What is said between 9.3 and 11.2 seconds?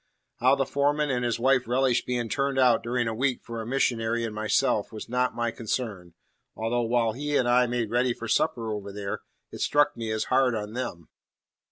it struck me as hard on them.